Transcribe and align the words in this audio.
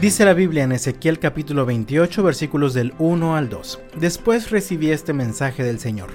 Dice 0.00 0.24
la 0.24 0.32
Biblia 0.34 0.64
en 0.64 0.72
Ezequiel 0.72 1.18
capítulo 1.18 1.64
28 1.66 2.22
versículos 2.22 2.74
del 2.74 2.92
1 2.98 3.36
al 3.36 3.48
2. 3.48 3.80
Después 3.96 4.50
recibí 4.50 4.90
este 4.90 5.12
mensaje 5.12 5.62
del 5.62 5.78
Señor. 5.78 6.10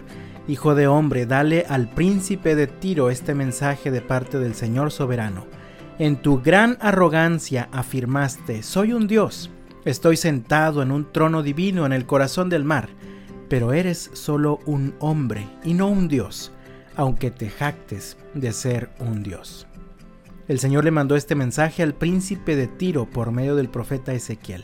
Hijo 0.48 0.76
de 0.76 0.88
hombre, 0.88 1.26
dale 1.26 1.66
al 1.70 1.90
príncipe 1.90 2.56
de 2.56 2.68
Tiro 2.68 3.10
este 3.10 3.34
mensaje 3.34 3.92
de 3.92 4.02
parte 4.02 4.40
del 4.40 4.56
Señor 4.56 4.92
soberano. 4.92 5.46
En 6.00 6.22
tu 6.22 6.42
gran 6.42 6.78
arrogancia 6.82 7.70
afirmaste, 7.72 8.64
soy 8.64 8.94
un 8.94 9.08
Dios, 9.08 9.52
estoy 9.86 10.18
sentado 10.18 10.82
en 10.82 10.92
un 10.92 11.12
trono 11.12 11.44
divino 11.44 11.86
en 11.86 11.94
el 11.94 12.06
corazón 12.06 12.50
del 12.50 12.64
mar, 12.64 12.90
pero 13.50 13.74
eres 13.74 14.10
solo 14.14 14.60
un 14.66 14.96
hombre 15.00 15.48
y 15.64 15.74
no 15.74 15.88
un 15.88 16.08
Dios, 16.08 16.52
aunque 16.96 17.32
te 17.32 17.50
jactes 17.50 18.18
de 18.34 18.52
ser 18.52 18.90
un 19.00 19.24
Dios. 19.24 19.67
El 20.48 20.60
Señor 20.60 20.86
le 20.86 20.92
mandó 20.92 21.16
este 21.16 21.36
mensaje 21.36 21.84
al 21.84 21.94
príncipe 21.94 22.56
de 22.56 22.68
Tiro 22.68 23.06
por 23.06 23.32
medio 23.32 23.56
del 23.56 23.70
profeta 23.70 24.14
Ezequiel. 24.14 24.64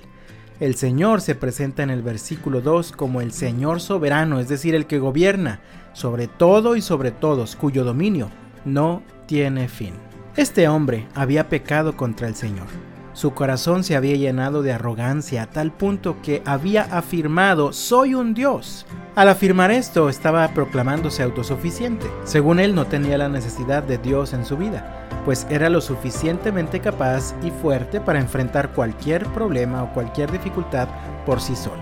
El 0.59 0.75
Señor 0.75 1.19
se 1.19 1.35
presenta 1.35 1.83
en 1.83 1.89
el 1.89 2.01
versículo 2.01 2.61
2 2.61 2.93
como 2.93 3.19
el 3.19 3.33
Señor 3.33 3.81
soberano, 3.81 4.39
es 4.39 4.47
decir, 4.47 4.75
el 4.75 4.85
que 4.85 4.99
gobierna 4.99 5.59
sobre 5.93 6.27
todo 6.27 6.75
y 6.75 6.81
sobre 6.81 7.11
todos, 7.11 7.55
cuyo 7.55 7.83
dominio 7.83 8.29
no 8.65 9.03
tiene 9.27 9.67
fin. 9.67 9.93
Este 10.35 10.67
hombre 10.67 11.07
había 11.13 11.49
pecado 11.49 11.95
contra 11.95 12.27
el 12.27 12.35
Señor. 12.35 12.67
Su 13.13 13.33
corazón 13.33 13.83
se 13.83 13.95
había 13.95 14.15
llenado 14.15 14.61
de 14.61 14.73
arrogancia 14.73 15.43
a 15.43 15.47
tal 15.47 15.71
punto 15.71 16.17
que 16.21 16.41
había 16.45 16.83
afirmado, 16.83 17.71
soy 17.73 18.15
un 18.15 18.33
Dios. 18.33 18.85
Al 19.15 19.29
afirmar 19.29 19.71
esto, 19.71 20.09
estaba 20.09 20.47
proclamándose 20.49 21.23
autosuficiente. 21.23 22.07
Según 22.23 22.59
él, 22.59 22.73
no 22.73 22.85
tenía 22.85 23.17
la 23.17 23.29
necesidad 23.29 23.83
de 23.83 23.97
Dios 23.97 24.33
en 24.33 24.45
su 24.45 24.57
vida 24.57 25.03
pues 25.25 25.47
era 25.49 25.69
lo 25.69 25.81
suficientemente 25.81 26.79
capaz 26.79 27.33
y 27.43 27.51
fuerte 27.51 28.01
para 28.01 28.19
enfrentar 28.19 28.73
cualquier 28.73 29.25
problema 29.27 29.83
o 29.83 29.93
cualquier 29.93 30.31
dificultad 30.31 30.87
por 31.25 31.41
sí 31.41 31.55
solo. 31.55 31.81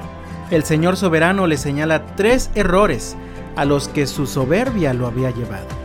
El 0.49 0.63
Señor 0.63 0.97
soberano 0.97 1.47
le 1.47 1.57
señala 1.57 2.05
tres 2.15 2.49
errores 2.55 3.15
a 3.55 3.65
los 3.65 3.87
que 3.87 4.07
su 4.07 4.27
soberbia 4.27 4.93
lo 4.93 5.07
había 5.07 5.31
llevado. 5.31 5.80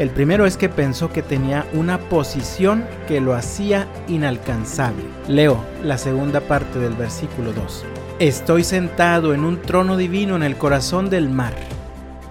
El 0.00 0.08
primero 0.08 0.46
es 0.46 0.56
que 0.56 0.70
pensó 0.70 1.12
que 1.12 1.20
tenía 1.20 1.66
una 1.74 1.98
posición 1.98 2.86
que 3.06 3.20
lo 3.20 3.34
hacía 3.34 3.86
inalcanzable. 4.08 5.04
Leo 5.28 5.62
la 5.84 5.98
segunda 5.98 6.40
parte 6.40 6.78
del 6.78 6.94
versículo 6.94 7.52
2. 7.52 7.84
Estoy 8.18 8.64
sentado 8.64 9.34
en 9.34 9.44
un 9.44 9.60
trono 9.60 9.98
divino 9.98 10.36
en 10.36 10.42
el 10.42 10.56
corazón 10.56 11.10
del 11.10 11.28
mar, 11.28 11.52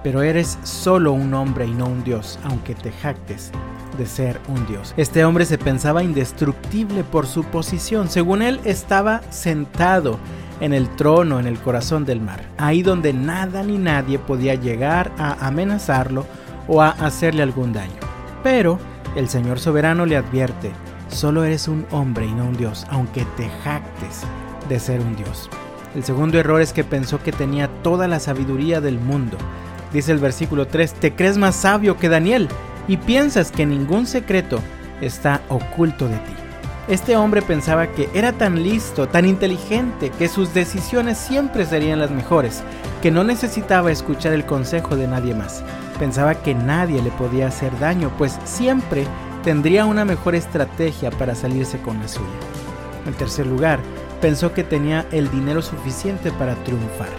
pero 0.01 0.23
eres 0.23 0.57
solo 0.63 1.11
un 1.11 1.31
hombre 1.35 1.67
y 1.67 1.71
no 1.75 1.85
un 1.85 2.03
Dios, 2.03 2.39
aunque 2.43 2.73
te 2.73 2.91
jactes 2.91 3.51
de 3.99 4.07
ser 4.07 4.39
un 4.47 4.65
dios. 4.65 4.95
Este 4.97 5.23
hombre 5.23 5.45
se 5.45 5.59
pensaba 5.59 6.01
indestructible 6.01 7.03
por 7.03 7.27
su 7.27 7.43
posición. 7.43 8.09
Según 8.09 8.41
él, 8.41 8.59
estaba 8.63 9.21
sentado 9.29 10.17
en 10.59 10.73
el 10.73 10.89
trono 10.95 11.39
en 11.39 11.45
el 11.45 11.59
corazón 11.59 12.03
del 12.03 12.19
mar, 12.19 12.45
ahí 12.57 12.81
donde 12.81 13.13
nada 13.13 13.61
ni 13.61 13.77
nadie 13.77 14.17
podía 14.17 14.55
llegar 14.55 15.11
a 15.19 15.45
amenazarlo 15.45 16.25
o 16.69 16.81
a 16.81 16.91
hacerle 16.91 17.43
algún 17.43 17.73
daño. 17.73 17.99
Pero 18.43 18.79
el 19.15 19.27
Señor 19.27 19.59
soberano 19.59 20.05
le 20.05 20.15
advierte, 20.15 20.71
solo 21.09 21.43
eres 21.43 21.67
un 21.67 21.85
hombre 21.91 22.25
y 22.25 22.31
no 22.31 22.45
un 22.45 22.55
dios, 22.55 22.85
aunque 22.89 23.25
te 23.35 23.49
jactes 23.63 24.21
de 24.69 24.79
ser 24.79 25.01
un 25.01 25.15
dios. 25.17 25.49
El 25.95 26.03
segundo 26.03 26.37
error 26.39 26.61
es 26.61 26.71
que 26.71 26.83
pensó 26.83 27.21
que 27.21 27.31
tenía 27.31 27.67
toda 27.81 28.07
la 28.07 28.19
sabiduría 28.19 28.79
del 28.79 28.99
mundo. 28.99 29.37
Dice 29.91 30.11
el 30.11 30.19
versículo 30.19 30.67
3, 30.67 30.93
te 30.93 31.15
crees 31.15 31.37
más 31.37 31.55
sabio 31.55 31.97
que 31.97 32.09
Daniel 32.09 32.47
y 32.87 32.97
piensas 32.97 33.51
que 33.51 33.65
ningún 33.65 34.05
secreto 34.05 34.59
está 35.01 35.41
oculto 35.49 36.07
de 36.07 36.17
ti. 36.17 36.38
Este 36.89 37.15
hombre 37.15 37.43
pensaba 37.43 37.85
que 37.91 38.09
era 38.15 38.31
tan 38.31 38.63
listo, 38.63 39.07
tan 39.07 39.25
inteligente, 39.25 40.09
que 40.09 40.27
sus 40.27 40.55
decisiones 40.55 41.19
siempre 41.19 41.63
serían 41.67 41.99
las 41.99 42.09
mejores, 42.09 42.63
que 43.03 43.11
no 43.11 43.23
necesitaba 43.23 43.91
escuchar 43.91 44.33
el 44.33 44.43
consejo 44.43 44.95
de 44.95 45.07
nadie 45.07 45.35
más. 45.35 45.63
Pensaba 45.99 46.33
que 46.33 46.55
nadie 46.55 47.03
le 47.03 47.11
podía 47.11 47.45
hacer 47.45 47.77
daño, 47.77 48.11
pues 48.17 48.39
siempre 48.43 49.05
tendría 49.43 49.85
una 49.85 50.03
mejor 50.03 50.33
estrategia 50.33 51.11
para 51.11 51.35
salirse 51.35 51.79
con 51.79 51.99
la 51.99 52.07
suya. 52.07 52.25
En 53.05 53.13
tercer 53.13 53.45
lugar, 53.45 53.79
pensó 54.19 54.51
que 54.55 54.63
tenía 54.63 55.05
el 55.11 55.29
dinero 55.29 55.61
suficiente 55.61 56.31
para 56.31 56.55
triunfar. 56.63 57.09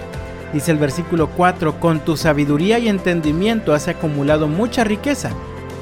Dice 0.52 0.72
el 0.72 0.78
versículo 0.78 1.28
4, 1.28 1.78
con 1.78 2.00
tu 2.00 2.16
sabiduría 2.16 2.80
y 2.80 2.88
entendimiento 2.88 3.72
has 3.72 3.86
acumulado 3.86 4.48
mucha 4.48 4.82
riqueza 4.82 5.30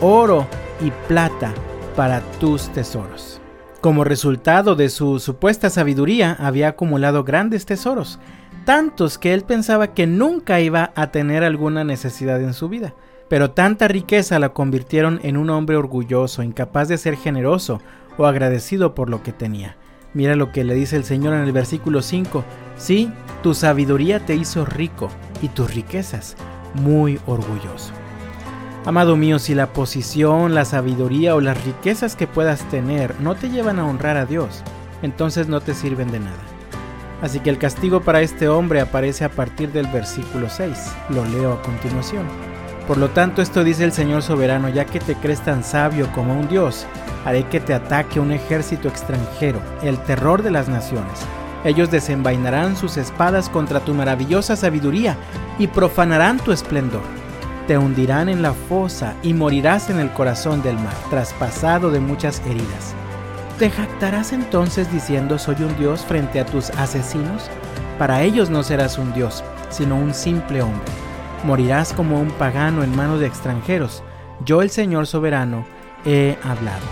oro 0.02 0.46
y 0.82 0.90
plata 1.08 1.54
para 1.96 2.20
tus 2.38 2.68
tesoros. 2.68 3.40
Como 3.88 4.04
resultado 4.04 4.74
de 4.74 4.90
su 4.90 5.18
supuesta 5.18 5.70
sabiduría, 5.70 6.36
había 6.38 6.68
acumulado 6.68 7.24
grandes 7.24 7.64
tesoros, 7.64 8.18
tantos 8.66 9.16
que 9.16 9.32
él 9.32 9.44
pensaba 9.44 9.94
que 9.94 10.06
nunca 10.06 10.60
iba 10.60 10.92
a 10.94 11.10
tener 11.10 11.42
alguna 11.42 11.84
necesidad 11.84 12.38
en 12.42 12.52
su 12.52 12.68
vida. 12.68 12.92
Pero 13.30 13.52
tanta 13.52 13.88
riqueza 13.88 14.38
la 14.38 14.50
convirtieron 14.50 15.20
en 15.22 15.38
un 15.38 15.48
hombre 15.48 15.76
orgulloso, 15.76 16.42
incapaz 16.42 16.88
de 16.88 16.98
ser 16.98 17.16
generoso 17.16 17.80
o 18.18 18.26
agradecido 18.26 18.94
por 18.94 19.08
lo 19.08 19.22
que 19.22 19.32
tenía. 19.32 19.78
Mira 20.12 20.36
lo 20.36 20.52
que 20.52 20.64
le 20.64 20.74
dice 20.74 20.96
el 20.96 21.04
Señor 21.04 21.32
en 21.32 21.44
el 21.44 21.52
versículo 21.52 22.02
5. 22.02 22.44
Sí, 22.76 23.10
tu 23.42 23.54
sabiduría 23.54 24.20
te 24.20 24.34
hizo 24.34 24.66
rico 24.66 25.08
y 25.40 25.48
tus 25.48 25.72
riquezas 25.72 26.36
muy 26.74 27.18
orgulloso. 27.24 27.94
Amado 28.84 29.16
mío, 29.16 29.38
si 29.38 29.54
la 29.54 29.72
posición, 29.72 30.54
la 30.54 30.64
sabiduría 30.64 31.34
o 31.34 31.40
las 31.40 31.62
riquezas 31.64 32.16
que 32.16 32.26
puedas 32.26 32.62
tener 32.70 33.20
no 33.20 33.34
te 33.34 33.50
llevan 33.50 33.78
a 33.78 33.84
honrar 33.84 34.16
a 34.16 34.24
Dios, 34.24 34.62
entonces 35.02 35.48
no 35.48 35.60
te 35.60 35.74
sirven 35.74 36.10
de 36.10 36.20
nada. 36.20 36.38
Así 37.20 37.40
que 37.40 37.50
el 37.50 37.58
castigo 37.58 38.00
para 38.00 38.22
este 38.22 38.48
hombre 38.48 38.80
aparece 38.80 39.24
a 39.24 39.30
partir 39.30 39.72
del 39.72 39.88
versículo 39.88 40.48
6. 40.48 40.92
Lo 41.10 41.24
leo 41.26 41.54
a 41.54 41.62
continuación. 41.62 42.24
Por 42.86 42.96
lo 42.96 43.10
tanto, 43.10 43.42
esto 43.42 43.64
dice 43.64 43.84
el 43.84 43.92
Señor 43.92 44.22
soberano, 44.22 44.68
ya 44.68 44.86
que 44.86 45.00
te 45.00 45.16
crees 45.16 45.40
tan 45.40 45.64
sabio 45.64 46.10
como 46.14 46.38
un 46.38 46.48
Dios, 46.48 46.86
haré 47.26 47.44
que 47.48 47.60
te 47.60 47.74
ataque 47.74 48.20
un 48.20 48.32
ejército 48.32 48.88
extranjero, 48.88 49.60
el 49.82 49.98
terror 49.98 50.42
de 50.42 50.52
las 50.52 50.68
naciones. 50.68 51.20
Ellos 51.64 51.90
desenvainarán 51.90 52.76
sus 52.76 52.96
espadas 52.96 53.50
contra 53.50 53.80
tu 53.80 53.92
maravillosa 53.92 54.54
sabiduría 54.54 55.16
y 55.58 55.66
profanarán 55.66 56.38
tu 56.38 56.52
esplendor 56.52 57.17
te 57.68 57.76
hundirán 57.76 58.30
en 58.30 58.40
la 58.40 58.54
fosa 58.54 59.14
y 59.22 59.34
morirás 59.34 59.90
en 59.90 60.00
el 60.00 60.10
corazón 60.10 60.62
del 60.62 60.76
mar, 60.76 60.94
traspasado 61.10 61.90
de 61.90 62.00
muchas 62.00 62.40
heridas. 62.46 62.94
¿Te 63.58 63.68
jactarás 63.68 64.32
entonces 64.32 64.90
diciendo 64.90 65.38
soy 65.38 65.56
un 65.56 65.76
Dios 65.76 66.00
frente 66.00 66.40
a 66.40 66.46
tus 66.46 66.70
asesinos? 66.70 67.50
Para 67.98 68.22
ellos 68.22 68.48
no 68.48 68.62
serás 68.62 68.96
un 68.96 69.12
Dios, 69.12 69.44
sino 69.68 69.96
un 69.96 70.14
simple 70.14 70.62
hombre. 70.62 70.90
Morirás 71.44 71.92
como 71.92 72.18
un 72.18 72.30
pagano 72.30 72.82
en 72.82 72.96
manos 72.96 73.20
de 73.20 73.26
extranjeros. 73.26 74.02
Yo 74.46 74.62
el 74.62 74.70
Señor 74.70 75.06
soberano 75.06 75.66
he 76.06 76.38
hablado. 76.42 76.86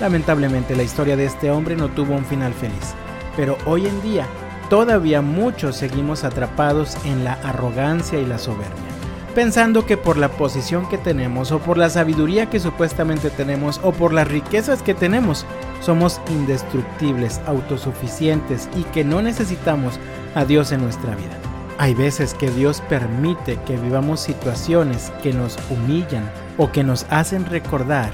Lamentablemente 0.00 0.74
la 0.74 0.82
historia 0.82 1.14
de 1.14 1.26
este 1.26 1.50
hombre 1.50 1.76
no 1.76 1.88
tuvo 1.88 2.14
un 2.14 2.24
final 2.24 2.54
feliz, 2.54 2.94
pero 3.36 3.58
hoy 3.66 3.86
en 3.86 4.00
día 4.00 4.26
todavía 4.70 5.20
muchos 5.20 5.76
seguimos 5.76 6.24
atrapados 6.24 6.96
en 7.04 7.22
la 7.22 7.34
arrogancia 7.42 8.18
y 8.18 8.24
la 8.24 8.38
soberbia 8.38 8.91
pensando 9.32 9.84
que 9.86 9.96
por 9.96 10.16
la 10.16 10.28
posición 10.28 10.88
que 10.88 10.98
tenemos 10.98 11.52
o 11.52 11.58
por 11.58 11.78
la 11.78 11.90
sabiduría 11.90 12.48
que 12.48 12.60
supuestamente 12.60 13.30
tenemos 13.30 13.80
o 13.82 13.92
por 13.92 14.12
las 14.12 14.28
riquezas 14.28 14.82
que 14.82 14.94
tenemos, 14.94 15.44
somos 15.80 16.20
indestructibles, 16.30 17.40
autosuficientes 17.46 18.68
y 18.76 18.84
que 18.84 19.04
no 19.04 19.20
necesitamos 19.22 19.98
a 20.34 20.44
Dios 20.44 20.72
en 20.72 20.82
nuestra 20.82 21.14
vida. 21.14 21.36
Hay 21.78 21.94
veces 21.94 22.34
que 22.34 22.50
Dios 22.50 22.80
permite 22.88 23.58
que 23.66 23.76
vivamos 23.76 24.20
situaciones 24.20 25.12
que 25.22 25.32
nos 25.32 25.58
humillan 25.70 26.30
o 26.58 26.70
que 26.70 26.84
nos 26.84 27.06
hacen 27.10 27.46
recordar 27.46 28.12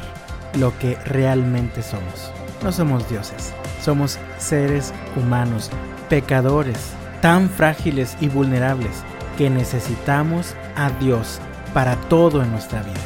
lo 0.59 0.77
que 0.79 0.97
realmente 1.05 1.83
somos. 1.83 2.33
No 2.63 2.73
somos 2.73 3.09
dioses, 3.09 3.53
somos 3.83 4.19
seres 4.39 4.93
humanos, 5.17 5.71
pecadores, 6.09 6.93
tan 7.21 7.51
frágiles 7.51 8.17
y 8.21 8.29
vulnerables 8.29 9.03
que 9.37 9.51
necesitamos 9.51 10.55
Dios 11.01 11.41
para 11.75 11.97
todo 12.09 12.43
en 12.43 12.53
nuestra 12.53 12.83
vida. 12.83 13.01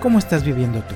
¿Cómo 0.00 0.18
estás 0.18 0.44
viviendo 0.44 0.80
tú? 0.82 0.94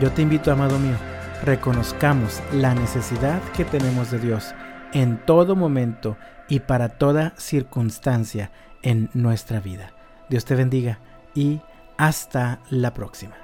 Yo 0.00 0.12
te 0.12 0.22
invito, 0.22 0.52
amado 0.52 0.78
mío, 0.78 0.96
reconozcamos 1.44 2.40
la 2.52 2.74
necesidad 2.74 3.42
que 3.52 3.64
tenemos 3.64 4.12
de 4.12 4.20
Dios 4.20 4.54
en 4.92 5.18
todo 5.26 5.56
momento 5.56 6.16
y 6.48 6.60
para 6.60 6.90
toda 6.90 7.34
circunstancia 7.36 8.52
en 8.82 9.10
nuestra 9.14 9.60
vida. 9.60 9.92
Dios 10.28 10.44
te 10.44 10.54
bendiga 10.54 11.00
y 11.34 11.60
hasta 11.96 12.60
la 12.70 12.94
próxima. 12.94 13.34